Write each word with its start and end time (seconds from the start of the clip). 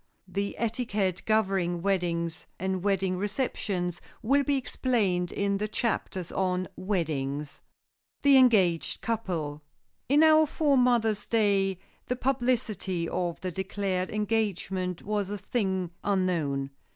The 0.27 0.55
etiquette 0.57 1.21
governing 1.27 1.83
weddings 1.83 2.47
and 2.57 2.83
wedding 2.83 3.17
receptions 3.19 4.01
will 4.23 4.43
be 4.43 4.55
explained 4.57 5.31
in 5.31 5.57
the 5.57 5.67
chapters 5.67 6.31
on 6.31 6.67
"Weddings." 6.75 7.61
[Sidenote: 8.23 8.23
THE 8.23 8.37
ENGAGED 8.37 9.01
COUPLE] 9.01 9.61
In 10.09 10.23
our 10.23 10.47
foremothers' 10.47 11.27
day 11.27 11.77
the 12.07 12.15
publicity 12.15 13.07
of 13.07 13.39
the 13.41 13.51
declared 13.51 14.09
engagement 14.09 15.03
was 15.03 15.29
a 15.29 15.37
thing 15.37 15.91
unknown. 16.03 16.71